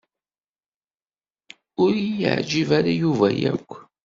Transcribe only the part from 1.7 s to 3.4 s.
Ur iyi-yeɛjeb ara Yuba